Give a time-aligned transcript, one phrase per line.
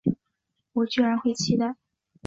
[0.73, 1.75] 我居然会期待